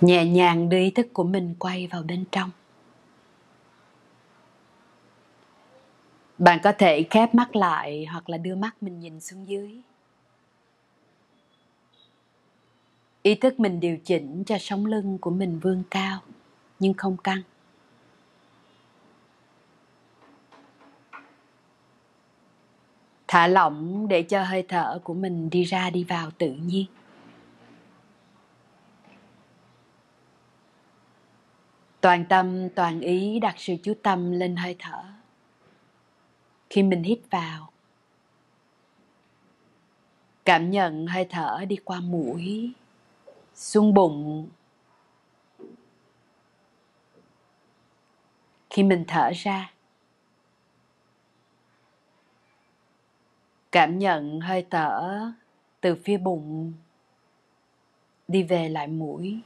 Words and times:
nhẹ 0.00 0.24
nhàng 0.24 0.68
đưa 0.68 0.78
ý 0.78 0.90
thức 0.90 1.06
của 1.12 1.24
mình 1.24 1.54
quay 1.58 1.86
vào 1.86 2.02
bên 2.02 2.24
trong. 2.32 2.50
Bạn 6.38 6.58
có 6.62 6.72
thể 6.72 7.02
khép 7.10 7.34
mắt 7.34 7.56
lại 7.56 8.06
hoặc 8.06 8.30
là 8.30 8.38
đưa 8.38 8.54
mắt 8.54 8.82
mình 8.82 9.00
nhìn 9.00 9.20
xuống 9.20 9.48
dưới. 9.48 9.80
Ý 13.22 13.34
thức 13.34 13.60
mình 13.60 13.80
điều 13.80 13.96
chỉnh 14.04 14.44
cho 14.44 14.58
sống 14.58 14.86
lưng 14.86 15.18
của 15.20 15.30
mình 15.30 15.58
vươn 15.58 15.82
cao, 15.90 16.20
nhưng 16.78 16.94
không 16.94 17.16
căng. 17.16 17.42
Thả 23.28 23.46
lỏng 23.46 24.08
để 24.08 24.22
cho 24.22 24.44
hơi 24.44 24.64
thở 24.68 25.00
của 25.04 25.14
mình 25.14 25.50
đi 25.50 25.64
ra 25.64 25.90
đi 25.90 26.04
vào 26.04 26.30
tự 26.38 26.52
nhiên. 26.52 26.86
Toàn 32.08 32.24
tâm, 32.24 32.68
toàn 32.68 33.00
ý 33.00 33.40
đặt 33.40 33.54
sự 33.58 33.74
chú 33.82 33.94
tâm 34.02 34.32
lên 34.32 34.56
hơi 34.56 34.76
thở. 34.78 35.04
Khi 36.70 36.82
mình 36.82 37.02
hít 37.02 37.18
vào, 37.30 37.70
cảm 40.44 40.70
nhận 40.70 41.06
hơi 41.06 41.26
thở 41.30 41.64
đi 41.68 41.76
qua 41.76 42.00
mũi, 42.00 42.72
xuống 43.54 43.94
bụng. 43.94 44.48
Khi 48.70 48.82
mình 48.82 49.04
thở 49.08 49.30
ra, 49.34 49.72
cảm 53.72 53.98
nhận 53.98 54.40
hơi 54.40 54.66
thở 54.70 55.20
từ 55.80 55.96
phía 56.04 56.16
bụng 56.18 56.72
đi 58.28 58.42
về 58.42 58.68
lại 58.68 58.86
mũi. 58.86 59.40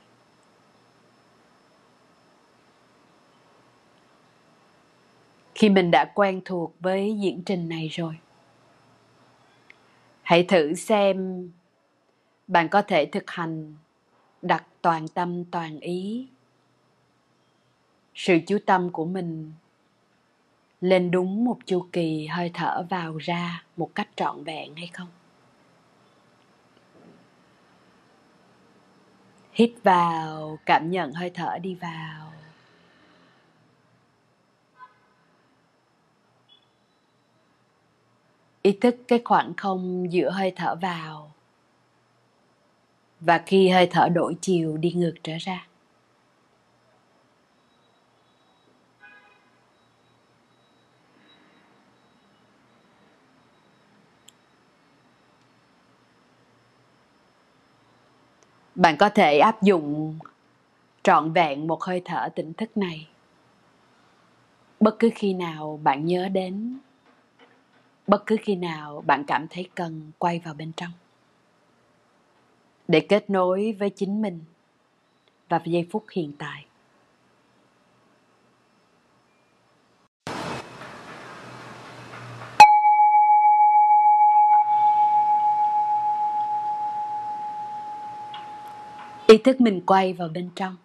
Khi 5.63 5.69
mình 5.69 5.91
đã 5.91 6.05
quen 6.15 6.41
thuộc 6.45 6.75
với 6.81 7.19
diễn 7.21 7.43
trình 7.43 7.69
này 7.69 7.89
rồi. 7.89 8.19
Hãy 10.23 10.43
thử 10.43 10.75
xem 10.75 11.49
bạn 12.47 12.69
có 12.69 12.83
thể 12.83 13.07
thực 13.07 13.31
hành 13.31 13.75
đặt 14.43 14.65
toàn 14.81 15.09
tâm, 15.09 15.45
toàn 15.45 15.81
ý, 15.81 16.29
sự 18.15 18.39
chú 18.47 18.59
tâm 18.67 18.91
của 18.91 19.05
mình 19.05 19.53
lên 20.81 21.11
đúng 21.11 21.45
một 21.45 21.59
chu 21.67 21.87
kỳ 21.93 22.27
hơi 22.27 22.51
thở 22.55 22.87
vào 22.91 23.17
ra 23.17 23.65
một 23.77 23.91
cách 23.95 24.09
trọn 24.17 24.45
vẹn 24.45 24.77
hay 24.77 24.87
không? 24.93 25.09
Hít 29.53 29.73
vào, 29.83 30.59
cảm 30.67 30.91
nhận 30.91 31.13
hơi 31.13 31.31
thở 31.31 31.59
đi 31.59 31.75
vào. 31.75 32.32
Ý 38.63 38.73
thức 38.73 38.97
cái 39.09 39.23
khoảng 39.25 39.55
không 39.55 40.13
giữa 40.13 40.31
hơi 40.31 40.53
thở 40.57 40.75
vào 40.75 41.33
và 43.21 43.43
khi 43.47 43.69
hơi 43.69 43.87
thở 43.91 44.09
đổi 44.09 44.37
chiều 44.41 44.77
đi 44.77 44.93
ngược 44.93 45.15
trở 45.23 45.33
ra. 45.41 45.67
Bạn 58.75 58.97
có 58.99 59.09
thể 59.09 59.39
áp 59.39 59.63
dụng 59.63 60.19
trọn 61.03 61.33
vẹn 61.33 61.67
một 61.67 61.83
hơi 61.83 62.03
thở 62.05 62.29
tỉnh 62.35 62.53
thức 62.53 62.77
này. 62.77 63.09
Bất 64.81 64.99
cứ 64.99 65.11
khi 65.15 65.35
nào 65.35 65.81
bạn 65.83 66.07
nhớ 66.07 66.29
đến 66.29 66.79
bất 68.07 68.27
cứ 68.27 68.37
khi 68.43 68.57
nào 68.57 69.03
bạn 69.07 69.25
cảm 69.27 69.47
thấy 69.51 69.69
cần 69.75 70.13
quay 70.19 70.39
vào 70.45 70.55
bên 70.55 70.73
trong. 70.77 70.91
Để 72.89 73.01
kết 73.01 73.31
nối 73.31 73.77
với 73.79 73.91
chính 73.91 74.23
mình 74.23 74.41
và 75.49 75.61
giây 75.65 75.89
phút 75.91 76.05
hiện 76.13 76.33
tại. 76.39 76.67
Ý 89.27 89.39
thức 89.39 89.61
mình 89.61 89.83
quay 89.87 90.13
vào 90.13 90.29
bên 90.29 90.51
trong. 90.55 90.77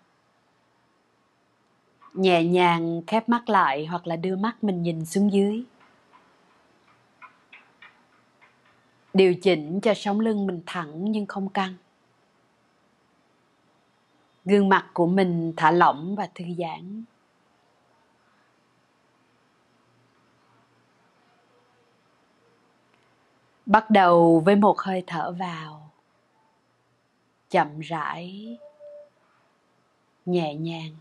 Nhẹ 2.13 2.44
nhàng 2.44 3.01
khép 3.07 3.29
mắt 3.29 3.50
lại 3.50 3.85
hoặc 3.85 4.07
là 4.07 4.16
đưa 4.16 4.35
mắt 4.35 4.63
mình 4.63 4.81
nhìn 4.83 5.06
xuống 5.06 5.33
dưới. 5.33 5.63
Điều 9.17 9.35
chỉnh 9.35 9.79
cho 9.81 9.94
sống 9.94 10.19
lưng 10.19 10.47
mình 10.47 10.61
thẳng 10.66 11.11
nhưng 11.11 11.25
không 11.25 11.50
căng. 11.50 11.75
Gương 14.45 14.69
mặt 14.69 14.89
của 14.94 15.07
mình 15.07 15.53
thả 15.57 15.72
lỏng 15.72 16.16
và 16.16 16.29
thư 16.35 16.45
giãn. 16.57 17.03
Bắt 23.66 23.89
đầu 23.89 24.39
với 24.45 24.56
một 24.56 24.79
hơi 24.79 25.03
thở 25.07 25.31
vào. 25.31 25.91
Chậm 27.50 27.79
rãi. 27.79 28.57
Nhẹ 30.25 30.56
nhàng. 30.56 30.95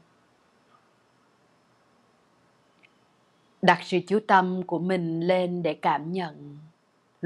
Đặt 3.62 3.78
sự 3.82 3.98
chú 4.06 4.18
tâm 4.26 4.62
của 4.66 4.78
mình 4.78 5.20
lên 5.20 5.62
để 5.62 5.74
cảm 5.74 6.12
nhận 6.12 6.58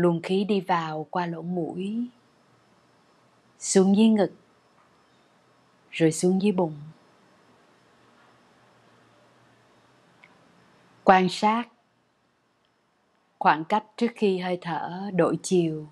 luồng 0.01 0.23
khí 0.23 0.45
đi 0.45 0.61
vào 0.61 1.07
qua 1.11 1.27
lỗ 1.27 1.43
mũi. 1.43 2.09
Xuống 3.59 3.97
dưới 3.97 4.09
ngực, 4.09 4.33
rồi 5.91 6.13
xuống 6.13 6.43
dưới 6.43 6.53
bụng. 6.53 6.77
Quan 11.05 11.29
sát 11.29 11.69
khoảng 13.39 13.65
cách 13.65 13.85
trước 13.97 14.13
khi 14.15 14.39
hơi 14.39 14.59
thở 14.61 15.11
đổi 15.15 15.39
chiều 15.43 15.87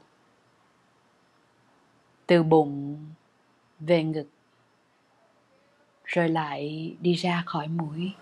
từ 2.26 2.42
bụng 2.42 3.04
về 3.80 4.04
ngực, 4.04 4.28
rồi 6.04 6.28
lại 6.28 6.94
đi 7.00 7.14
ra 7.14 7.42
khỏi 7.46 7.69
mũi. 7.69 8.12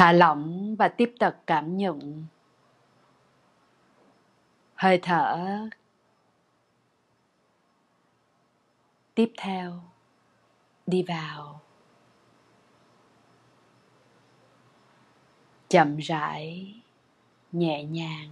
Thả 0.00 0.12
lỏng 0.12 0.76
và 0.76 0.88
tiếp 0.88 1.14
tục 1.18 1.34
cảm 1.46 1.76
nhận. 1.76 2.24
Hơi 4.74 4.98
thở. 5.02 5.58
Tiếp 9.14 9.32
theo, 9.38 9.80
đi 10.86 11.02
vào. 11.02 11.60
Chậm 15.68 15.96
rãi, 15.96 16.74
nhẹ 17.52 17.84
nhàng. 17.84 18.30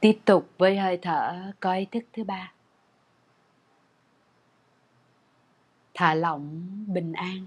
Tiếp 0.00 0.20
tục 0.24 0.48
với 0.58 0.78
hơi 0.78 0.98
thở 1.02 1.52
có 1.60 1.74
ý 1.74 1.84
thức 1.84 2.04
thứ 2.12 2.24
ba. 2.24 2.53
Thả 5.94 6.14
lỏng 6.14 6.66
bình 6.86 7.12
an. 7.12 7.46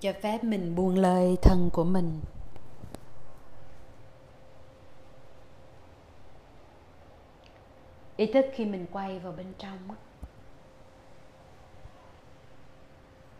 Cho 0.00 0.12
phép 0.22 0.44
mình 0.44 0.74
buông 0.76 0.98
lời 0.98 1.36
thân 1.42 1.70
của 1.72 1.84
mình. 1.84 2.20
Ý 8.20 8.26
thức 8.26 8.46
khi 8.52 8.64
mình 8.64 8.86
quay 8.92 9.18
vào 9.18 9.32
bên 9.32 9.52
trong 9.58 9.78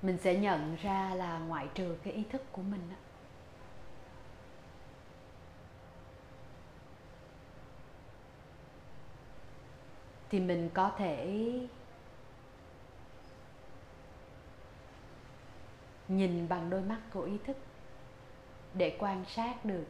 mình 0.02 0.18
sẽ 0.18 0.38
nhận 0.38 0.76
ra 0.82 1.14
là 1.14 1.38
ngoại 1.38 1.68
trừ 1.74 1.96
cái 2.02 2.12
ý 2.12 2.22
thức 2.30 2.42
của 2.52 2.62
mình 2.62 2.80
thì 10.30 10.40
mình 10.40 10.70
có 10.74 10.92
thể 10.98 11.50
nhìn 16.08 16.48
bằng 16.48 16.70
đôi 16.70 16.80
mắt 16.80 17.00
của 17.12 17.22
ý 17.22 17.38
thức 17.46 17.56
để 18.74 18.96
quan 19.00 19.24
sát 19.28 19.64
được 19.64 19.84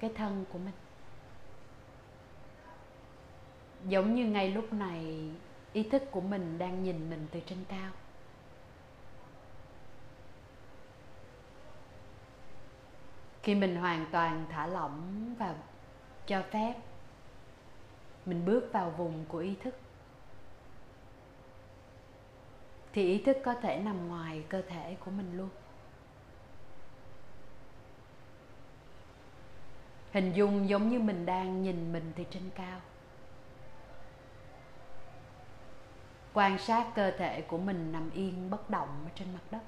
cái 0.00 0.10
thân 0.14 0.44
của 0.52 0.58
mình 0.58 0.74
giống 3.88 4.14
như 4.14 4.26
ngay 4.26 4.50
lúc 4.50 4.72
này, 4.72 5.30
ý 5.72 5.82
thức 5.82 6.02
của 6.10 6.20
mình 6.20 6.58
đang 6.58 6.82
nhìn 6.82 7.10
mình 7.10 7.26
từ 7.32 7.40
trên 7.46 7.58
cao. 7.68 7.90
Khi 13.42 13.54
mình 13.54 13.76
hoàn 13.76 14.06
toàn 14.12 14.46
thả 14.50 14.66
lỏng 14.66 15.34
và 15.38 15.54
cho 16.26 16.42
phép, 16.50 16.74
mình 18.26 18.44
bước 18.44 18.68
vào 18.72 18.90
vùng 18.90 19.24
của 19.28 19.38
ý 19.38 19.54
thức. 19.62 19.74
Thì 22.92 23.06
ý 23.06 23.22
thức 23.22 23.36
có 23.44 23.54
thể 23.54 23.78
nằm 23.78 24.08
ngoài 24.08 24.44
cơ 24.48 24.62
thể 24.62 24.96
của 25.04 25.10
mình 25.10 25.36
luôn. 25.36 25.48
Hình 30.12 30.32
dung 30.32 30.68
giống 30.68 30.88
như 30.88 30.98
mình 30.98 31.26
đang 31.26 31.62
nhìn 31.62 31.92
mình 31.92 32.12
từ 32.16 32.24
trên 32.30 32.42
cao. 32.54 32.80
Quan 36.34 36.58
sát 36.58 36.86
cơ 36.94 37.10
thể 37.10 37.42
của 37.42 37.58
mình 37.58 37.92
nằm 37.92 38.10
yên, 38.10 38.50
bất 38.50 38.70
động 38.70 38.88
ở 39.04 39.10
trên 39.14 39.32
mặt 39.32 39.40
đất. 39.50 39.60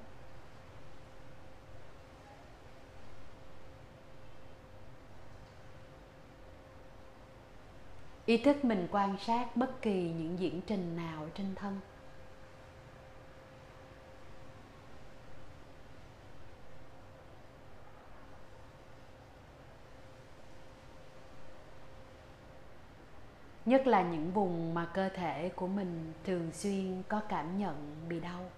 Ý 8.26 8.37
thức 8.37 8.64
mình 8.64 8.88
quan 8.90 9.16
sát 9.19 9.56
bất 9.56 9.82
kỳ 9.82 10.12
những 10.12 10.38
diễn 10.38 10.61
trình 10.66 10.96
nào 10.96 11.28
trên 11.34 11.55
thân. 11.55 11.81
Nhất 23.66 23.87
là 23.87 24.02
những 24.02 24.32
vùng 24.32 24.75
mà 24.75 24.87
cơ 24.94 25.08
thể 25.08 25.50
của 25.56 25.66
mình 25.66 26.12
thường 26.25 26.52
xuyên 26.52 27.02
có 27.08 27.20
cảm 27.28 27.58
nhận 27.58 28.06
bị 28.08 28.20
đau. 28.20 28.50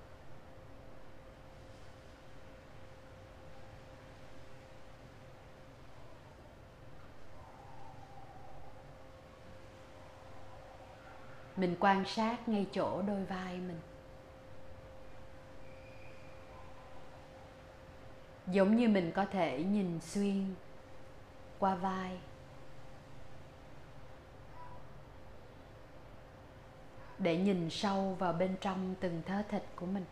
Mình 11.56 11.76
quan 11.80 12.04
sát 12.04 12.48
ngay 12.48 12.66
chỗ 12.72 13.02
đôi 13.02 13.24
vai 13.24 13.56
mình. 13.56 13.80
Giống 18.46 18.76
như 18.76 18.88
mình 18.88 19.12
có 19.14 19.24
thể 19.24 19.62
nhìn 19.62 20.00
xuyên 20.00 20.54
qua 21.58 21.74
vai. 21.74 22.18
Để 27.18 27.36
nhìn 27.36 27.70
sâu 27.70 28.16
vào 28.18 28.32
bên 28.32 28.56
trong 28.60 28.94
từng 29.00 29.22
thớ 29.26 29.42
thịt 29.48 29.62
của 29.76 29.86
mình. 29.86 30.04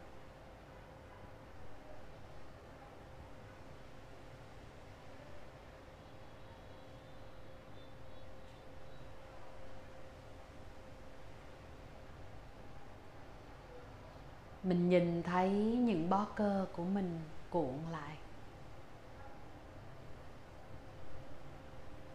Mình 14.62 14.88
nhìn 14.88 15.22
thấy 15.22 15.50
những 15.78 16.10
bó 16.10 16.26
cơ 16.36 16.66
của 16.72 16.84
mình 16.84 17.20
cuộn 17.50 17.74
lại. 17.92 18.16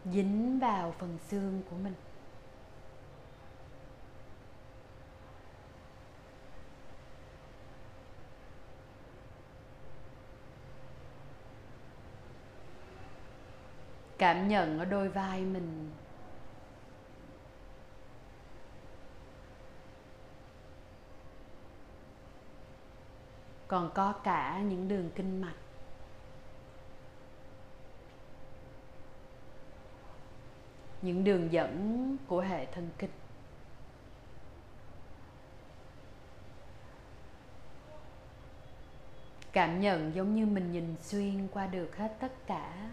Dính 0.04 0.58
vào 0.58 0.94
phần 0.98 1.18
xương 1.28 1.62
của 1.70 1.76
mình. 1.76 1.94
Cảm 14.20 14.48
nhận 14.48 14.78
ở 14.78 14.84
đôi 14.84 15.08
vai 15.08 15.40
mình. 15.40 15.90
Còn 23.68 23.90
có 23.94 24.12
cả 24.12 24.58
những 24.58 24.88
đường 24.88 25.10
kinh 25.14 25.40
mạch. 25.40 25.54
Những 31.02 31.24
đường 31.24 31.52
dẫn 31.52 32.16
của 32.26 32.40
hệ 32.40 32.66
thần 32.66 32.90
kinh. 32.98 33.10
Cảm 39.52 39.80
nhận 39.80 40.14
giống 40.14 40.34
như 40.34 40.46
mình 40.46 40.72
nhìn 40.72 40.96
xuyên 41.02 41.48
qua 41.52 41.66
được 41.66 41.96
hết 41.96 42.16
tất 42.20 42.32
cả. 42.46 42.90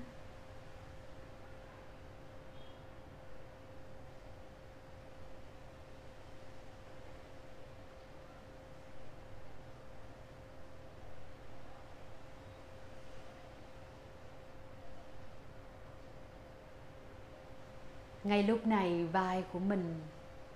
Ngay 18.27 18.43
lúc 18.43 18.67
này, 18.67 19.05
vai 19.05 19.43
của 19.53 19.59
mình 19.59 20.01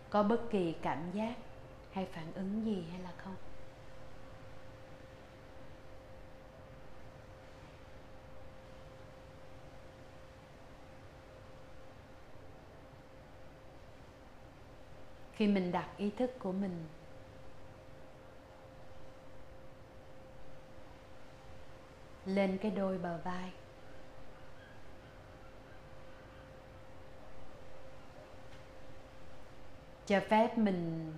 có 0.10 0.24
bất 0.24 0.42
kỳ 0.52 0.76
cảm 0.82 1.12
giác 1.14 1.36
hay 1.92 2.06
phản 2.06 2.34
ứng 2.34 2.66
gì 2.66 2.84
hay 2.92 3.02
là 3.02 3.12
không? 3.18 3.36
Khi 15.34 15.48
mình 15.48 15.72
đặt 15.72 15.88
ý 15.98 16.10
thức 16.10 16.32
của 16.40 16.52
mình 16.52 16.86
lên 22.26 22.58
cái 22.62 22.72
đôi 22.72 22.98
bờ 22.98 23.18
vai 23.24 23.52
cho 30.12 30.20
phép 30.20 30.58
mình 30.58 31.14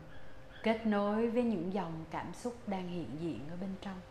kết 0.63 0.85
nối 0.85 1.29
với 1.29 1.43
những 1.43 1.73
dòng 1.73 2.05
cảm 2.11 2.33
xúc 2.33 2.55
đang 2.67 2.87
hiện 2.87 3.17
diện 3.19 3.39
ở 3.49 3.57
bên 3.61 3.69
trong. 3.81 4.01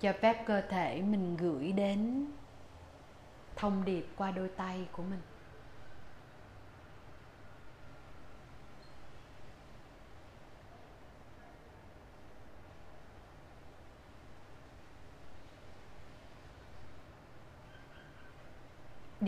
Cho 0.00 0.12
phép 0.12 0.44
cơ 0.46 0.60
thể 0.60 1.02
mình 1.02 1.36
gửi 1.36 1.72
đến 1.72 2.26
thông 3.56 3.84
điệp 3.84 4.06
qua 4.16 4.30
đôi 4.30 4.48
tay 4.48 4.88
của 4.92 5.02
mình. 5.02 5.20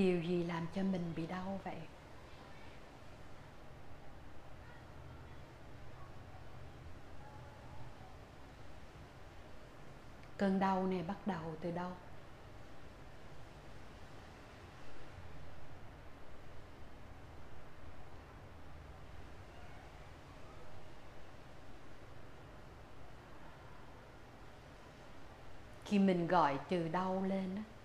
Điều 0.01 0.23
gì 0.23 0.45
làm 0.45 0.67
cho 0.75 0.83
mình 0.83 1.13
bị 1.17 1.27
đau 1.27 1.61
vậy? 1.65 1.75
Cơn 10.39 10.59
đau 10.59 10.87
này 10.87 11.03
bắt 11.03 11.27
đầu 11.27 11.57
từ 11.61 11.71
đâu? 11.71 11.91
Khi 25.85 25.99
mình 25.99 26.27
gọi 26.27 26.59
từ 26.69 26.89
đau 26.89 27.23
lên 27.23 27.57
á 27.57 27.80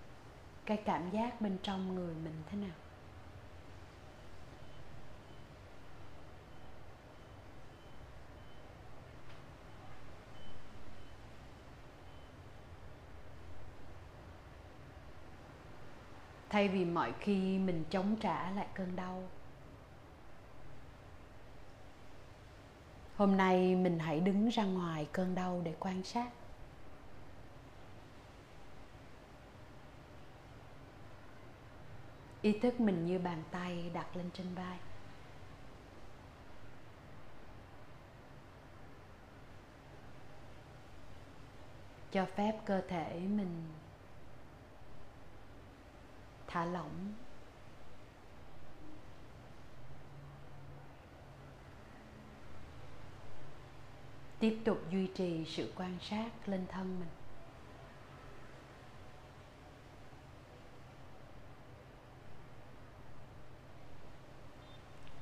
cái 0.66 0.78
cảm 0.86 1.10
giác 1.12 1.42
bên 1.42 1.58
trong 1.64 1.96
người 1.96 2.16
mình 2.16 2.44
thế 2.50 2.58
nào? 2.58 2.76
Thay 16.50 16.68
vì 16.68 16.86
mọi 16.86 17.14
khi 17.20 17.60
mình 17.60 17.84
chống 17.90 18.16
trả 18.16 18.52
lại 18.52 18.68
cơn 18.74 18.96
đau. 18.96 19.24
Hôm 23.16 23.38
nay 23.38 23.76
mình 23.76 24.00
hãy 24.00 24.20
đứng 24.20 24.50
ra 24.50 24.64
ngoài 24.64 25.08
cơn 25.12 25.36
đau 25.36 25.62
để 25.64 25.76
quan 25.80 26.04
sát. 26.04 26.30
Ý 32.46 32.60
thức 32.60 32.80
mình 32.80 33.06
như 33.06 33.20
bàn 33.20 33.44
tay 33.52 33.92
đặt 33.94 34.16
lên 34.16 34.30
trên 34.34 34.56
vai. 34.56 34.78
Cho 42.12 42.26
phép 42.26 42.60
cơ 42.66 42.82
thể 42.88 43.20
mình 43.20 43.66
thả 46.48 46.66
lỏng. 46.66 47.14
Tiếp 54.40 54.60
tục 54.66 54.78
duy 54.92 55.08
trì 55.16 55.46
sự 55.46 55.74
quan 55.76 55.98
sát 56.02 56.30
lên 56.46 56.66
thân 56.70 57.00
mình. 57.00 57.25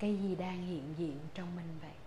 Cái 0.04 0.16
gì 0.16 0.36
đang 0.36 0.68
hiện 0.68 0.94
diện 0.98 1.18
trong 1.34 1.56
mình 1.56 1.66
vậy? 1.82 2.03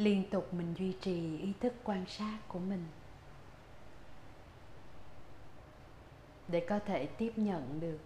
Liên 0.00 0.30
tục 0.30 0.54
mình 0.54 0.74
duy 0.78 0.92
trì 1.00 1.38
ý 1.38 1.52
thức 1.60 1.74
quan 1.84 2.06
sát 2.06 2.38
của 2.48 2.58
mình. 2.58 2.86
Để 6.48 6.66
có 6.68 6.78
thể 6.78 7.06
tiếp 7.06 7.32
nhận 7.36 7.80
được. 7.80 7.98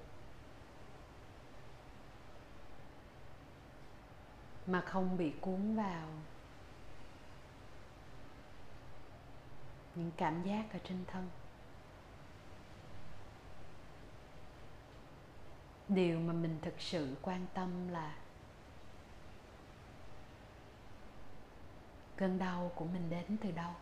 Mà 4.67 4.81
không 4.81 5.17
bị 5.17 5.33
cuốn 5.41 5.77
vào. 5.77 6.09
Những 9.95 10.11
cảm 10.17 10.43
giác 10.43 10.65
ở 10.73 10.79
trên 10.85 11.05
thân. 11.07 11.29
Điều 15.89 16.21
mà 16.21 16.33
mình 16.33 16.59
thực 16.63 16.81
sự 16.81 17.17
quan 17.23 17.47
tâm 17.55 17.89
là 17.89 18.17
cơn 22.17 22.39
đau 22.39 22.73
của 22.75 22.85
mình 22.85 23.11
đến 23.11 23.37
từ 23.41 23.51
đâu? 23.51 23.73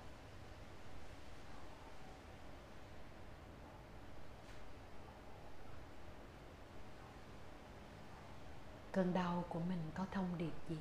Cơn 8.92 9.14
đau 9.14 9.44
của 9.48 9.60
mình 9.60 9.90
có 9.94 10.06
thông 10.12 10.38
điệp 10.38 10.52
gì? 10.68 10.76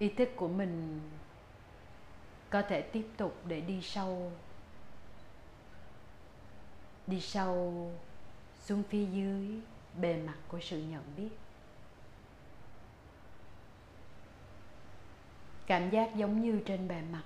Ý 0.00 0.08
thức 0.08 0.28
của 0.36 0.48
mình 0.48 1.00
có 2.50 2.62
thể 2.62 2.82
tiếp 2.82 3.06
tục 3.16 3.36
để 3.44 3.60
đi 3.60 3.82
sâu 3.82 4.32
đi 7.06 7.20
sâu 7.20 7.90
xuống 8.60 8.82
phía 8.82 9.04
dưới 9.04 9.60
bề 10.00 10.16
mặt 10.16 10.36
của 10.48 10.60
sự 10.60 10.82
nhận 10.82 11.02
biết. 11.16 11.30
Cảm 15.66 15.90
giác 15.90 16.16
giống 16.16 16.40
như 16.40 16.62
trên 16.66 16.88
bề 16.88 17.02
mặt 17.12 17.24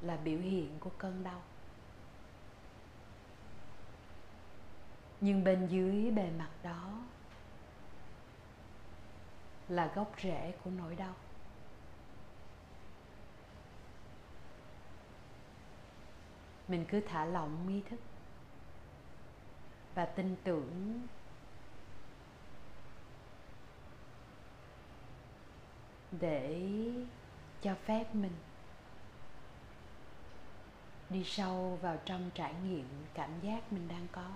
là 0.00 0.16
biểu 0.16 0.38
hiện 0.38 0.78
của 0.80 0.90
cơn 0.98 1.24
đau. 1.24 1.42
Nhưng 5.20 5.44
bên 5.44 5.66
dưới 5.66 6.10
bề 6.10 6.30
mặt 6.38 6.50
đó 6.62 6.98
là 9.68 9.92
gốc 9.94 10.12
rễ 10.22 10.52
của 10.64 10.70
nỗi 10.70 10.94
đau. 10.94 11.14
Mình 16.70 16.84
cứ 16.88 17.00
thả 17.00 17.24
lỏng 17.24 17.68
ý 17.68 17.82
thức 17.90 18.00
và 19.94 20.04
tin 20.04 20.36
tưởng. 20.44 21.00
Để 26.20 26.62
cho 27.62 27.74
phép 27.74 28.14
mình 28.14 28.32
đi 31.10 31.24
sâu 31.24 31.78
vào 31.82 31.98
trong 32.04 32.30
trải 32.34 32.54
nghiệm 32.64 32.88
cảm 33.14 33.30
giác 33.40 33.72
mình 33.72 33.88
đang 33.88 34.06
có 34.12 34.30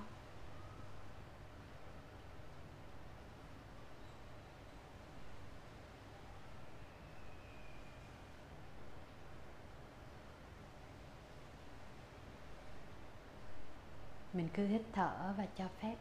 mình 14.35 14.44
cứ 14.55 14.67
hít 14.67 14.83
thở 14.93 15.35
và 15.39 15.47
cho 15.57 15.69
phép. 15.81 15.97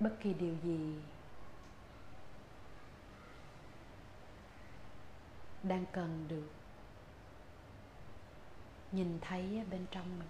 Bất 0.00 0.16
kỳ 0.20 0.34
điều 0.34 0.54
gì 0.64 0.94
đang 5.62 5.84
cần 5.92 6.24
được 6.28 6.50
nhìn 8.92 9.18
thấy 9.20 9.64
bên 9.70 9.86
trong 9.90 10.18
mình 10.18 10.28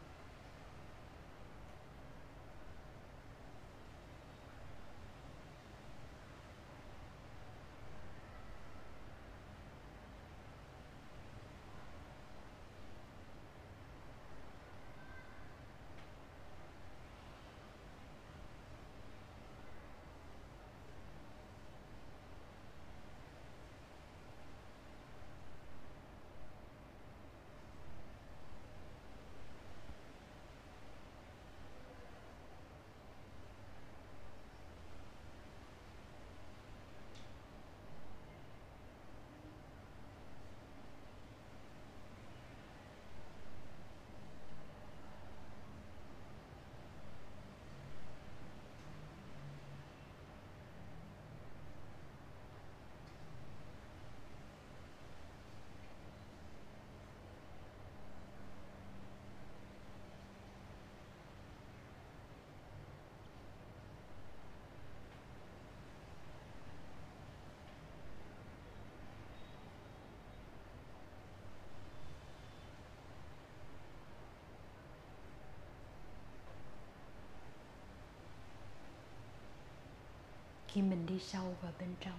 khi 80.72 80.82
mình 81.02 81.18
đi 81.18 81.24
sâu 81.24 81.54
vào 81.62 81.72
bên 81.78 81.94
trong. 82.00 82.18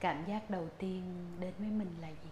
Cảm 0.00 0.24
giác 0.26 0.50
đầu 0.50 0.68
tiên 0.78 1.26
đến 1.40 1.54
với 1.58 1.68
mình 1.68 1.96
là 2.00 2.08
gì? 2.08 2.30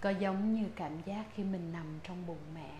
Có 0.00 0.10
giống 0.10 0.54
như 0.54 0.68
cảm 0.76 1.02
giác 1.02 1.24
khi 1.34 1.44
mình 1.44 1.72
nằm 1.72 2.00
trong 2.02 2.26
bụng 2.26 2.54
mẹ. 2.54 2.70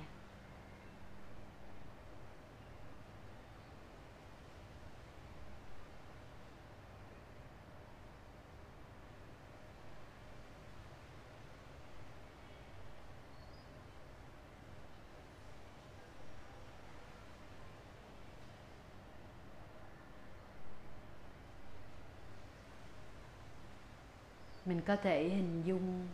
Có 24.87 24.97
thể 24.97 25.29
hình 25.29 25.63
dung. 25.67 26.09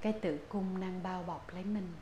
Cái 0.00 0.12
tử 0.12 0.46
cung 0.48 0.80
đang 0.80 1.02
bao 1.02 1.22
bọc 1.22 1.54
lấy 1.54 1.64
mình. 1.64 1.92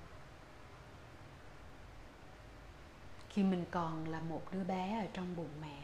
Khi 3.28 3.42
mình 3.42 3.64
còn 3.70 4.08
là 4.08 4.20
một 4.20 4.42
đứa 4.52 4.64
bé 4.64 5.00
ở 5.04 5.06
trong 5.12 5.36
bụng 5.36 5.60
mẹ. 5.60 5.82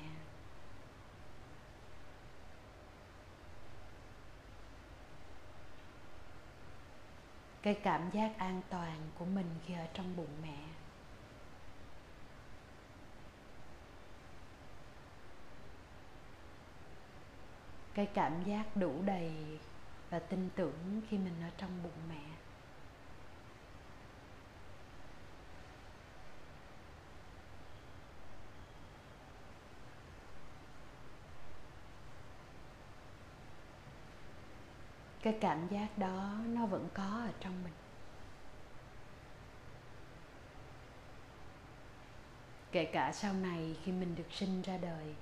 Cái 7.62 7.74
cảm 7.82 8.10
giác 8.10 8.32
an 8.38 8.60
toàn 8.70 9.10
của 9.18 9.24
mình 9.24 9.46
khi 9.66 9.74
ở 9.74 9.86
trong 9.94 10.16
bụng 10.16 10.42
mẹ. 10.42 10.71
Cái 17.94 18.06
cảm 18.14 18.44
giác 18.44 18.76
đủ 18.76 19.02
đầy 19.04 19.58
và 20.10 20.18
tin 20.18 20.48
tưởng 20.56 21.00
khi 21.08 21.18
mình 21.18 21.34
ở 21.42 21.50
trong 21.56 21.82
bụng 21.82 22.08
mẹ. 22.08 22.20
Cái 35.22 35.38
cảm 35.40 35.68
giác 35.68 35.98
đó 35.98 36.34
nó 36.46 36.66
vẫn 36.66 36.88
có 36.94 37.02
ở 37.02 37.32
trong 37.40 37.64
mình. 37.64 37.72
Kể 42.72 42.84
cả 42.84 43.12
sau 43.12 43.32
này 43.34 43.76
khi 43.84 43.92
mình 43.92 44.14
được 44.14 44.32
sinh 44.32 44.62
ra 44.62 44.76
đời 44.76 45.14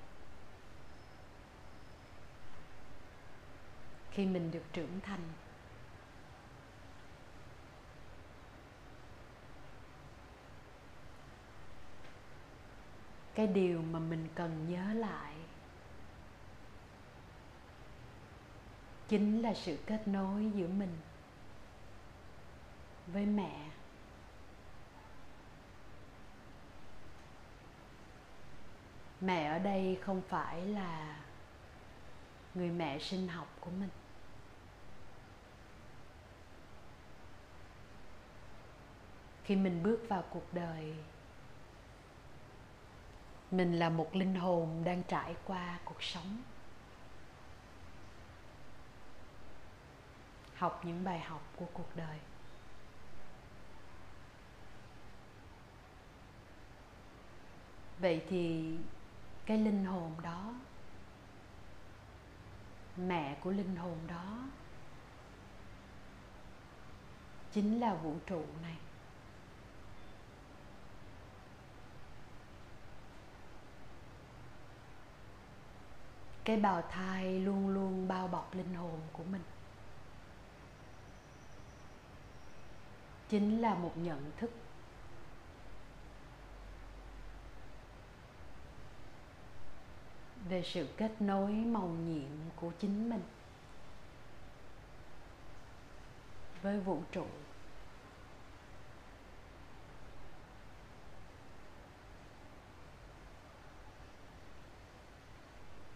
khi 4.11 4.25
mình 4.25 4.51
được 4.51 4.63
trưởng 4.73 4.99
thành. 4.99 5.31
Cái 13.35 13.47
điều 13.47 13.81
mà 13.81 13.99
mình 13.99 14.27
cần 14.35 14.69
nhớ 14.69 14.93
lại 14.93 15.35
chính 19.07 19.41
là 19.41 19.53
sự 19.53 19.77
kết 19.85 20.07
nối 20.07 20.51
giữa 20.55 20.67
mình 20.67 20.97
với 23.07 23.25
mẹ. 23.25 23.69
Mẹ 29.21 29.45
ở 29.45 29.59
đây 29.59 29.99
không 30.01 30.21
phải 30.29 30.65
là 30.65 31.19
người 32.53 32.69
mẹ 32.69 32.99
sinh 32.99 33.27
học 33.27 33.57
của 33.59 33.71
mình. 33.71 33.89
khi 39.51 39.57
mình 39.57 39.83
bước 39.83 39.99
vào 40.09 40.23
cuộc 40.29 40.53
đời. 40.53 40.93
Mình 43.51 43.79
là 43.79 43.89
một 43.89 44.15
linh 44.15 44.35
hồn 44.35 44.83
đang 44.83 45.03
trải 45.03 45.35
qua 45.45 45.79
cuộc 45.85 46.03
sống. 46.03 46.41
Học 50.55 50.81
những 50.85 51.03
bài 51.03 51.19
học 51.19 51.41
của 51.55 51.65
cuộc 51.73 51.95
đời. 51.95 52.19
Vậy 57.99 58.25
thì 58.29 58.75
cái 59.45 59.57
linh 59.57 59.85
hồn 59.85 60.11
đó, 60.23 60.53
mẹ 62.97 63.37
của 63.43 63.51
linh 63.51 63.75
hồn 63.75 63.97
đó 64.07 64.37
chính 67.51 67.79
là 67.79 67.93
vũ 67.93 68.15
trụ 68.27 68.45
này. 68.61 68.77
Cái 76.51 76.59
bào 76.59 76.81
thai 76.81 77.39
luôn 77.39 77.67
luôn 77.67 78.07
bao 78.07 78.27
bọc 78.27 78.55
linh 78.55 78.73
hồn 78.73 78.99
của 79.13 79.23
mình. 79.23 79.41
Chính 83.29 83.61
là 83.61 83.73
một 83.73 83.91
nhận 83.95 84.31
thức. 84.37 84.51
Về 90.49 90.63
sự 90.65 90.87
kết 90.97 91.11
nối 91.19 91.51
màu 91.51 91.87
nhiệm 91.87 92.29
của 92.55 92.71
chính 92.79 93.09
mình 93.09 93.23
với 96.61 96.79
vũ 96.79 97.03
trụ. 97.11 97.25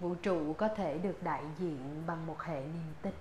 Vũ 0.05 0.15
trụ 0.15 0.53
có 0.53 0.67
thể 0.67 0.97
được 0.97 1.23
đại 1.23 1.43
diện 1.57 2.03
bằng 2.07 2.27
một 2.27 2.41
hệ 2.41 2.61
niềm 2.61 2.93
tin. 3.01 3.13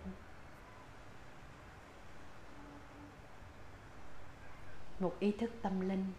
Một 4.99 5.17
ý 5.21 5.33
thức 5.33 5.51
tâm 5.63 5.89
linh. 5.89 6.13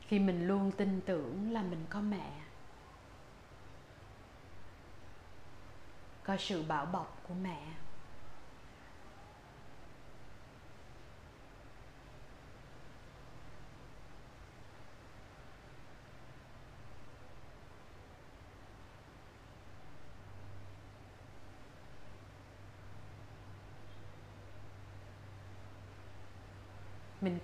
Khi 0.00 0.18
mình 0.18 0.46
luôn 0.46 0.70
tin 0.70 1.00
tưởng 1.06 1.52
là 1.52 1.62
mình 1.62 1.86
có 1.90 2.00
mẹ, 2.00 2.32
có 6.24 6.36
sự 6.36 6.62
bảo 6.62 6.86
bọc 6.86 7.20
của 7.28 7.34
mẹ 7.34 7.66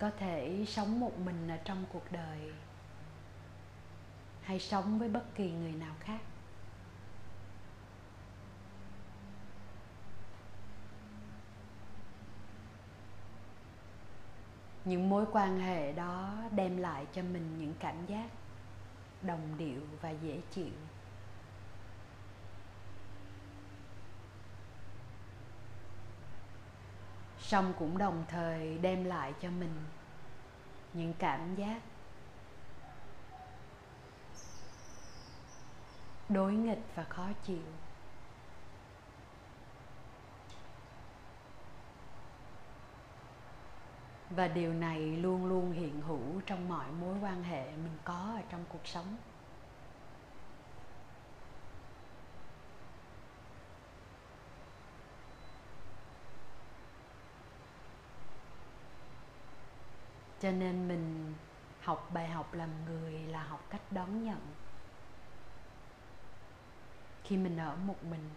có 0.01 0.11
thể 0.19 0.65
sống 0.69 1.01
một 1.01 1.19
mình 1.19 1.49
ở 1.49 1.57
trong 1.65 1.85
cuộc 1.93 2.13
đời 2.13 2.53
hay 4.43 4.59
sống 4.61 4.99
với 4.99 5.09
bất 5.09 5.35
kỳ 5.35 5.51
người 5.51 5.73
nào 5.73 5.95
khác? 6.01 6.21
Những 14.85 15.09
mối 15.09 15.25
quan 15.33 15.61
hệ 15.61 15.93
đó 15.93 16.35
đem 16.51 16.77
lại 16.77 17.07
cho 17.13 17.23
mình 17.23 17.59
những 17.59 17.75
cảm 17.81 18.07
giác 18.07 18.29
đồng 19.23 19.59
điệu 19.59 19.81
và 20.01 20.11
dễ 20.11 20.41
chịu. 20.51 20.73
Song 27.49 27.73
cũng 27.79 27.99
đồng 27.99 28.25
thời 28.29 28.79
đem 28.79 29.05
lại 29.05 29.33
cho 29.41 29.51
mình 29.51 29.85
những 30.93 31.15
cảm 31.19 31.55
giác 31.55 31.81
đối 36.29 36.53
nghịch 36.53 36.83
và 36.95 37.05
khó 37.05 37.29
chịu. 37.45 37.63
Và 44.31 44.49
điều 44.49 44.73
này 44.73 45.01
luôn 45.01 45.47
luôn 45.47 45.73
hiện 45.73 46.01
hữu 46.01 46.41
trong 46.47 46.69
mọi 46.69 46.87
mối 47.01 47.17
quan 47.23 47.43
hệ 47.43 47.65
mình 47.71 47.99
có 48.05 48.33
ở 48.37 48.43
trong 48.51 48.65
cuộc 48.69 48.87
sống. 48.87 49.17
Cho 60.41 60.51
nên 60.51 60.89
mình 60.89 61.35
học 61.81 62.11
bài 62.13 62.29
học 62.29 62.55
làm 62.55 62.71
người 62.87 63.13
là 63.13 63.43
học 63.43 63.65
cách 63.71 63.93
đón 63.93 64.25
nhận. 64.25 64.41
Khi 67.25 67.37
mình 67.37 67.57
ở 67.57 67.77
một 67.77 68.05
mình, 68.05 68.31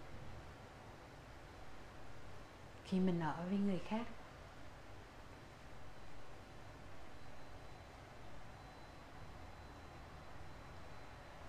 khi 2.86 3.00
mình 3.00 3.20
ở 3.20 3.46
với 3.50 3.58
người 3.58 3.80
khác, 3.88 4.08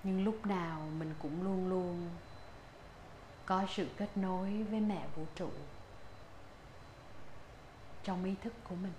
nhưng 0.03 0.25
lúc 0.25 0.47
nào 0.47 0.81
mình 0.99 1.15
cũng 1.19 1.43
luôn 1.43 1.69
luôn 1.69 2.11
có 3.47 3.67
sự 3.69 3.89
kết 3.97 4.17
nối 4.17 4.63
với 4.63 4.81
mẹ 4.81 5.07
vũ 5.17 5.27
trụ 5.35 5.51
trong 8.05 8.25
ý 8.25 8.35
thức 8.43 8.53
của 8.69 8.75
mình. 8.75 8.93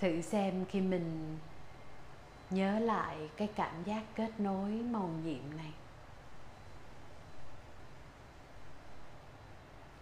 Thử 0.00 0.22
xem 0.22 0.64
khi 0.64 0.80
mình 0.80 1.38
nhớ 2.50 2.78
lại 2.78 3.30
cái 3.36 3.48
cảm 3.54 3.84
giác 3.84 4.02
kết 4.14 4.40
nối 4.40 4.70
màu 4.70 5.08
nhiệm 5.08 5.56
này. 5.56 5.72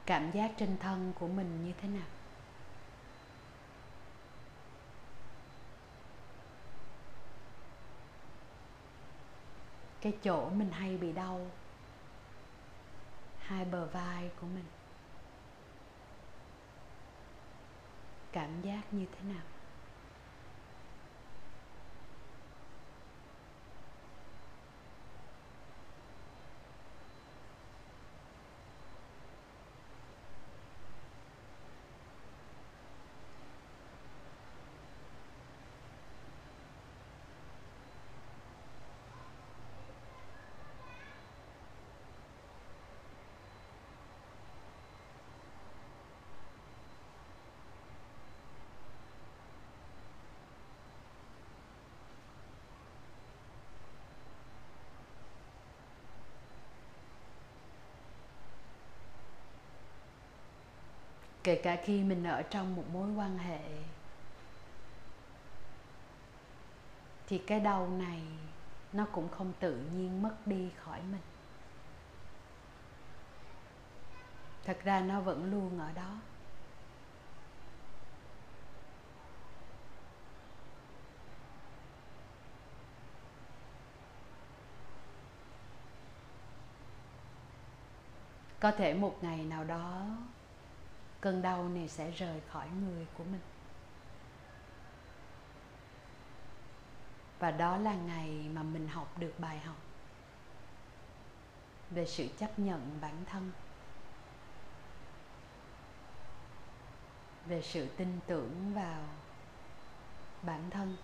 Cảm 0.07 0.31
giác 0.31 0.51
trên 0.57 0.77
thân 0.81 1.13
của 1.19 1.29
mình 1.29 1.65
như 1.65 1.73
thế 1.81 1.89
nào? 1.89 2.07
Cái 10.01 10.13
chỗ 10.23 10.51
mình 10.51 10.71
hay 10.71 10.97
bị 10.97 11.13
đau. 11.13 11.51
Hai 13.39 13.65
bờ 13.65 13.87
vai 13.87 14.31
của 14.41 14.47
mình. 14.47 14.65
Cảm 18.33 18.63
giác 18.63 18.83
như 18.93 19.07
thế 19.13 19.29
nào? 19.33 19.43
kể 61.49 61.61
cả 61.63 61.77
khi 61.85 62.03
mình 62.03 62.25
ở 62.25 62.43
trong 62.43 62.77
một 62.77 62.85
mối 62.93 63.09
quan 63.17 63.39
hệ, 63.39 63.61
thì 67.27 67.39
cái 67.39 67.61
đau 67.61 67.89
này 67.89 68.23
nó 68.93 69.07
cũng 69.13 69.29
không 69.29 69.53
tự 69.61 69.77
nhiên 69.77 70.23
mất 70.23 70.35
đi 70.47 70.71
khỏi 70.77 71.01
mình. 71.13 71.21
Thật 74.65 74.79
ra 74.85 75.01
nó 75.01 75.21
vẫn 75.21 75.51
luôn 75.51 75.79
ở 75.79 75.93
đó. 75.93 76.17
Có 88.61 88.71
thể 88.71 88.95
một 88.95 89.19
ngày 89.23 89.45
nào 89.45 89.65
đó 89.65 90.07
cơn 91.21 91.43
đau 91.43 91.69
này 91.69 91.89
sẽ 91.89 92.11
rời 92.11 92.41
khỏi 92.51 92.69
người 92.69 93.07
của 93.19 93.25
mình. 93.25 93.41
Và 97.39 97.51
đó 97.51 97.77
là 97.77 97.95
ngày 97.95 98.51
mà 98.55 98.63
mình 98.63 98.89
học 98.89 99.19
được 99.19 99.33
bài 99.39 99.59
học 99.59 99.77
về 101.91 102.07
sự 102.07 102.29
chấp 102.39 102.59
nhận 102.59 102.99
bản 103.01 103.25
thân, 103.27 103.53
về 107.47 107.63
sự 107.63 107.89
tin 107.97 108.19
tưởng 108.27 108.75
vào 108.75 109.03
bản 110.43 110.71
thân 110.71 110.97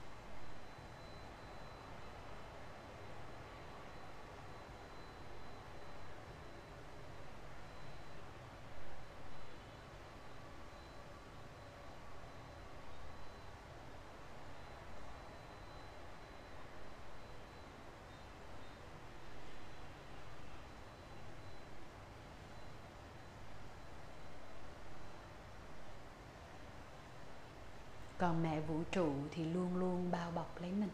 còn 28.25 28.43
mẹ 28.43 28.54
vũ 28.67 28.83
trụ 28.91 29.13
thì 29.31 29.45
luôn 29.45 29.77
luôn 29.77 30.11
bao 30.11 30.31
bọc 30.31 30.61
lấy 30.61 30.71
mình. 30.71 30.91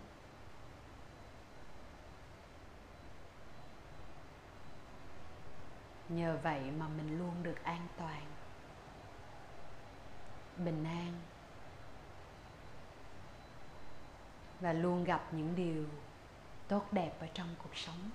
Nhờ 6.08 6.38
vậy 6.42 6.70
mà 6.70 6.88
mình 6.88 7.18
luôn 7.18 7.42
được 7.42 7.64
an 7.64 7.86
toàn, 7.96 8.22
bình 10.56 10.84
an, 10.84 11.12
và 14.60 14.72
luôn 14.72 15.04
gặp 15.04 15.28
những 15.32 15.54
điều 15.56 15.84
tốt 16.68 16.92
đẹp 16.92 17.12
ở 17.20 17.26
trong 17.34 17.54
cuộc 17.62 17.76
sống. 17.76 18.10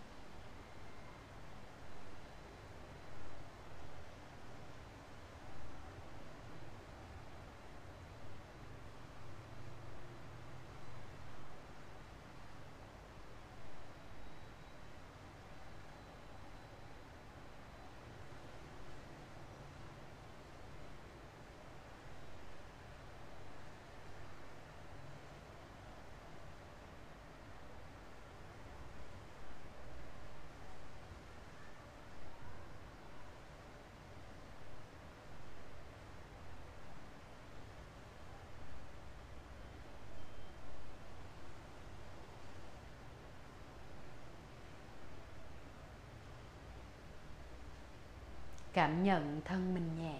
Cảm 48.75 49.03
nhận 49.03 49.41
thân 49.45 49.73
mình 49.73 49.95
nhẹ. 49.97 50.19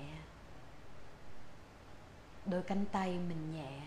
Đôi 2.46 2.64
cánh 2.64 2.86
tay 2.92 3.20
mình 3.20 3.52
nhẹ. 3.52 3.82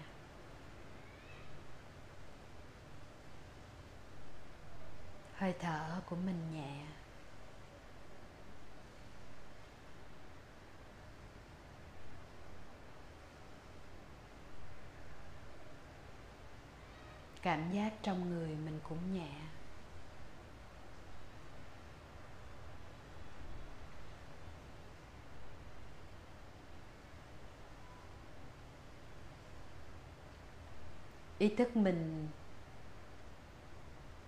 Hơi 5.34 5.54
thở 5.60 6.00
của 6.06 6.16
mình 6.16 6.52
nhẹ. 6.52 6.84
Cảm 17.42 17.72
giác 17.72 17.92
trong 18.02 18.30
người 18.30 18.48
mình 18.48 18.80
cũng 18.88 19.14
nhẹ. 19.14 19.30
Ý 31.38 31.48
thức 31.48 31.76
mình 31.76 32.28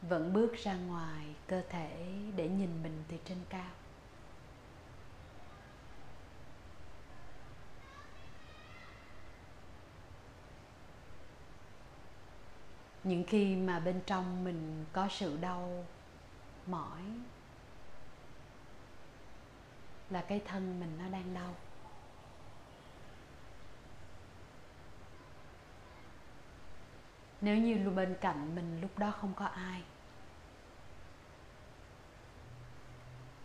vẫn 0.03 0.33
bước 0.33 0.55
ra 0.55 0.75
ngoài 0.75 1.27
cơ 1.46 1.62
thể 1.68 2.07
để 2.37 2.49
nhìn 2.49 2.83
mình 2.83 3.05
từ 3.09 3.16
trên 3.25 3.38
cao. 3.49 3.70
Những 13.05 13.25
khi 13.25 13.57
mà 13.57 13.81
bên 13.81 14.01
trong 14.07 14.44
mình 14.44 14.85
có 14.92 15.09
sự 15.11 15.37
đau 15.40 15.87
mỏi 16.66 17.03
là 20.11 20.25
cái 20.29 20.40
thân 20.46 20.81
mình 20.81 20.99
nó 20.99 21.09
đang 21.09 21.35
đau. 21.35 21.55
Nếu 27.40 27.57
như 27.57 27.90
bên 27.90 28.16
cạnh 28.20 28.55
mình 28.55 28.81
lúc 28.81 28.98
đó 28.98 29.11
không 29.11 29.33
có 29.37 29.44
ai, 29.44 29.83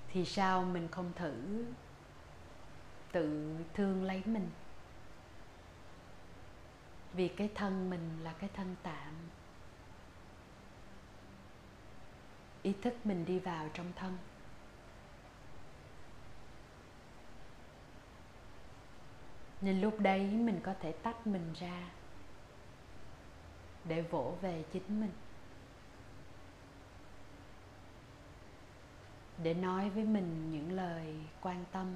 thì 0.08 0.26
sao 0.26 0.64
mình 0.64 0.88
không 0.92 1.12
thử 1.16 1.66
tự 3.12 3.56
thương 3.74 4.04
lấy 4.04 4.22
mình? 4.26 4.50
Vì 7.14 7.28
cái 7.28 7.50
thân 7.56 7.90
mình 7.90 8.24
là 8.24 8.34
cái 8.34 8.50
thân 8.54 8.76
tạm. 8.84 9.14
Ý 12.62 12.74
thức 12.82 12.94
mình 13.04 13.26
đi 13.26 13.40
vào 13.40 13.70
trong 13.74 13.92
thân. 13.96 14.18
Nên 19.62 19.82
lúc 19.82 20.00
đấy 20.00 20.32
mình 20.32 20.60
có 20.64 20.74
thể 20.82 20.92
tách 20.92 21.28
mình 21.28 21.54
ra 21.60 21.90
để 23.88 24.02
vỗ 24.02 24.38
về 24.42 24.64
chính 24.72 25.02
mình. 25.02 25.12
Để 29.44 29.54
nói 29.54 29.90
với 29.90 30.04
mình 30.04 30.52
những 30.52 30.72
lời 30.72 31.16
quan 31.42 31.66
tâm. 31.72 31.96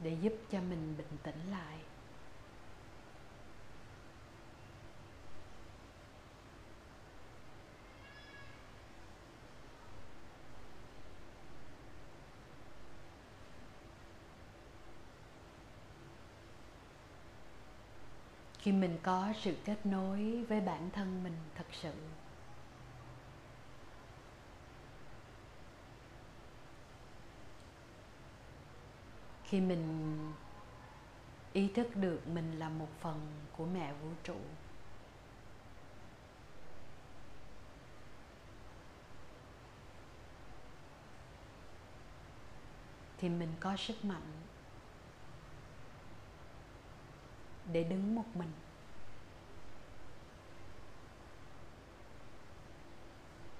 Để 0.00 0.16
giúp 0.20 0.32
cho 0.50 0.60
mình 0.60 0.94
bình 0.98 1.16
tĩnh 1.22 1.50
lại. 1.50 1.78
Khi 18.70 18.76
mình 18.76 18.98
có 19.02 19.32
sự 19.40 19.56
kết 19.64 19.86
nối 19.86 20.44
với 20.48 20.60
bản 20.60 20.90
thân 20.92 21.24
mình 21.24 21.36
thật 21.54 21.64
sự. 21.72 21.92
Khi 29.44 29.60
mình 29.60 30.16
ý 31.52 31.68
thức 31.74 31.96
được 31.96 32.28
mình 32.28 32.58
là 32.58 32.68
một 32.68 32.88
phần 33.00 33.20
của 33.56 33.66
mẹ 33.66 33.92
vũ 34.02 34.08
trụ, 34.24 34.36
thì 43.18 43.28
mình 43.28 43.52
có 43.60 43.76
sức 43.76 44.04
mạnh 44.04 44.49
để 47.72 47.84
đứng 47.84 48.14
một 48.14 48.24
mình. 48.34 48.50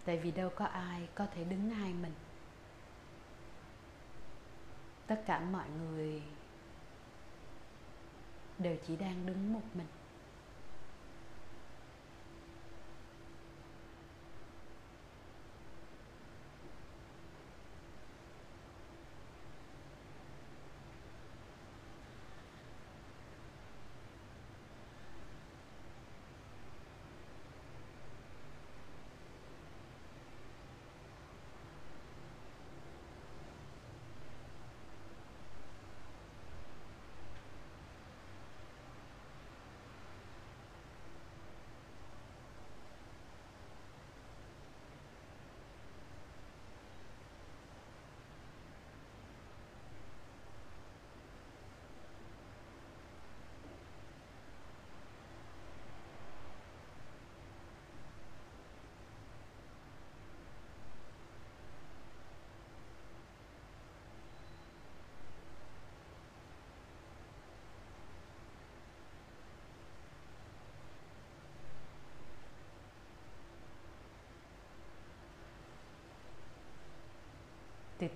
Tại 0.04 0.18
vì 0.18 0.30
đâu 0.30 0.50
có 0.56 0.64
ai 0.64 1.08
có 1.14 1.26
thể 1.26 1.44
đứng 1.44 1.70
hai 1.70 1.92
mình. 1.92 2.12
Tất 5.06 5.22
cả 5.26 5.40
mọi 5.40 5.68
người 5.70 6.22
đều 8.58 8.76
chỉ 8.86 8.96
đang 8.96 9.26
đứng 9.26 9.52
một 9.52 9.62
mình. 9.74 9.86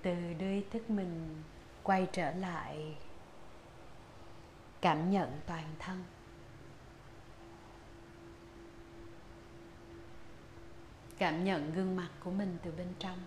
Từ 0.05 0.35
đưa 0.39 0.51
ý 0.51 0.63
thức 0.71 0.91
mình 0.91 1.43
quay 1.83 2.09
trở 2.13 2.31
lại 2.31 2.97
cảm 4.81 5.11
nhận 5.11 5.41
toàn 5.47 5.65
thân. 5.79 6.05
Cảm 11.19 11.45
nhận 11.45 11.75
gương 11.75 11.97
mặt 11.97 12.09
của 12.21 12.31
mình 12.31 12.59
từ 12.63 12.73
bên 12.73 12.93
trong. 12.99 13.19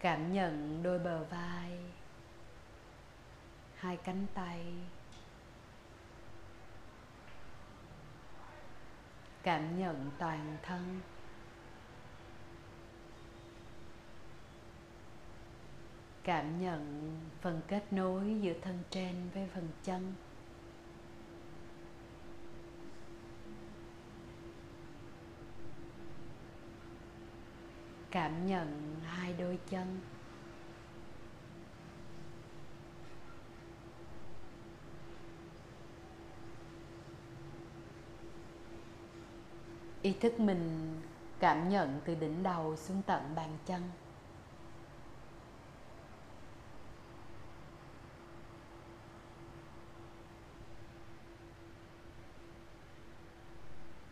Cảm 0.00 0.32
nhận 0.32 0.82
đôi 0.82 0.98
bờ 0.98 1.24
vai, 1.24 1.78
hai 3.74 3.96
cánh 3.96 4.26
tay. 4.34 4.74
Cảm 9.48 9.78
nhận 9.78 10.10
toàn 10.18 10.56
thân. 10.62 11.00
Cảm 16.22 16.60
nhận 16.60 17.12
phần 17.40 17.60
kết 17.68 17.92
nối 17.92 18.40
giữa 18.40 18.52
thân 18.62 18.78
trên 18.90 19.14
với 19.34 19.48
phần 19.54 19.68
chân. 19.84 20.14
Cảm 28.10 28.46
nhận 28.46 28.96
hai 29.04 29.34
đôi 29.38 29.58
chân. 29.70 30.00
Ý 40.08 40.14
thức 40.20 40.40
mình 40.40 40.94
cảm 41.38 41.68
nhận 41.68 42.00
từ 42.04 42.14
đỉnh 42.14 42.42
đầu 42.42 42.76
xuống 42.76 43.02
tận 43.06 43.34
bàn 43.34 43.58
chân. 43.66 43.82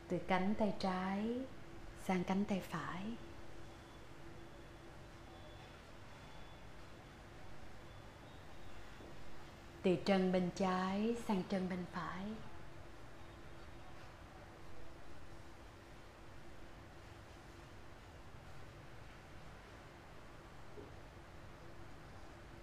Từ 0.09 0.19
cánh 0.29 0.55
tay 0.59 0.75
trái 0.79 1.41
sang 2.05 2.25
cánh 2.25 2.45
tay 2.45 2.61
phải. 2.61 3.03
Từ 9.83 9.97
chân 10.05 10.33
bên 10.33 10.51
trái 10.57 11.17
sang 11.29 11.43
chân 11.49 11.69
bên 11.69 11.85
phải. 11.93 12.25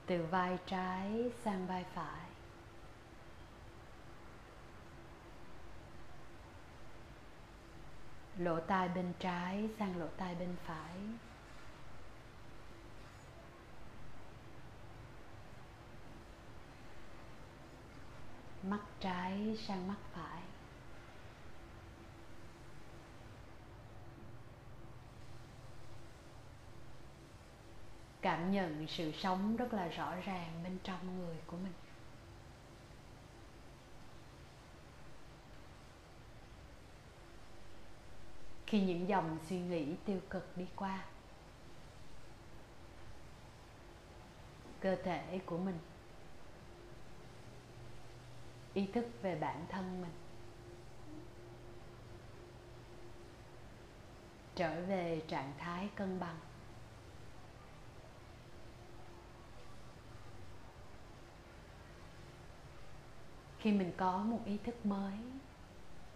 Từ 0.06 0.26
vai 0.32 0.58
trái 0.66 1.32
sang 1.44 1.68
vai 1.68 1.86
phải. 1.94 2.30
Lỗ 8.38 8.60
tai 8.60 8.89
bên 8.89 9.13
trái 9.20 9.70
sang 9.80 10.00
lỗ 10.00 10.08
tai 10.18 10.36
bên 10.36 10.56
phải. 10.66 10.98
Mắt 18.63 18.82
trái 19.00 19.58
sang 19.68 19.88
mắt 19.88 19.98
phải. 20.13 20.53
Cảm 28.24 28.52
nhận 28.52 28.88
sự 28.88 29.12
sống 29.12 29.56
rất 29.56 29.74
là 29.74 29.88
rõ 29.88 30.16
ràng 30.16 30.64
bên 30.64 30.78
trong 30.84 31.20
người 31.20 31.36
của 31.48 31.58
mình. 31.58 31.74
Khi 38.68 38.82
những 38.82 39.08
dòng 39.08 39.38
suy 39.50 39.60
nghĩ 39.60 39.96
tiêu 40.06 40.20
cực 40.30 40.58
đi 40.58 40.66
qua, 40.76 41.06
cơ 44.80 44.96
thể 45.04 45.40
của 45.46 45.58
mình, 45.58 45.78
ý 48.74 48.88
thức 48.88 49.06
về 49.22 49.36
bản 49.36 49.66
thân 49.70 50.02
mình 50.02 50.12
trở 54.56 54.82
về 54.82 55.22
trạng 55.28 55.54
thái 55.58 55.90
cân 55.96 56.20
bằng. 56.20 56.38
Khi 63.64 63.72
mình 63.72 63.92
có 63.98 64.18
một 64.18 64.40
ý 64.46 64.58
thức 64.58 64.86
mới, 64.86 65.14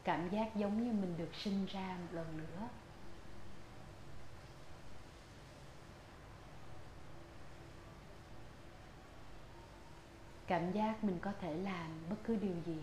cảm 0.04 0.30
giác 0.30 0.56
giống 0.56 0.84
như 0.84 0.94
mình 0.94 1.18
được 1.18 1.36
sinh 1.36 1.66
ra 1.66 1.98
một 2.02 2.08
lần 2.12 2.38
nữa. 2.38 2.68
Cảm 10.48 10.72
giác 10.72 11.04
mình 11.04 11.20
có 11.22 11.32
thể 11.42 11.54
làm 11.54 12.10
bất 12.10 12.16
cứ 12.24 12.36
điều 12.36 12.56
gì 12.66 12.80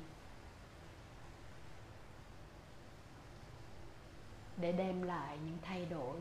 để 4.56 4.72
đem 4.72 5.02
lại 5.02 5.38
những 5.44 5.58
thay 5.62 5.86
đổi 5.86 6.20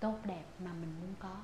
tốt 0.00 0.18
đẹp 0.24 0.44
mà 0.64 0.72
mình 0.72 1.00
muốn 1.00 1.14
có. 1.20 1.36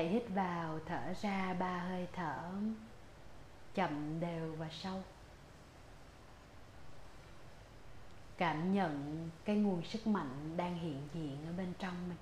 Hãy 0.00 0.08
hít 0.08 0.22
vào, 0.28 0.78
thở 0.86 1.14
ra, 1.22 1.54
ba 1.58 1.78
hơi 1.78 2.06
thở 2.12 2.50
chậm 3.74 4.20
đều 4.20 4.54
và 4.58 4.68
sâu. 4.70 5.02
Cảm 8.38 8.74
nhận 8.74 9.30
cái 9.44 9.56
nguồn 9.56 9.84
sức 9.84 10.06
mạnh 10.06 10.56
đang 10.56 10.78
hiện 10.78 11.08
diện 11.14 11.46
ở 11.46 11.52
bên 11.52 11.72
trong 11.78 12.08
mình. 12.08 12.18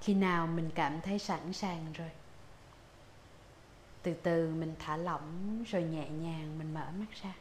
Khi 0.00 0.14
nào 0.14 0.46
mình 0.46 0.70
cảm 0.74 1.00
thấy 1.00 1.18
sẵn 1.18 1.52
sàng 1.52 1.92
rồi? 1.92 2.10
Từ 4.02 4.14
từ 4.22 4.54
mình 4.54 4.74
thả 4.78 4.96
lỏng 4.96 5.62
rồi 5.66 5.82
nhẹ 5.82 6.10
nhàng 6.10 6.58
mình 6.58 6.74
mở 6.74 6.86
mắt 6.98 7.06
ra. 7.22 7.32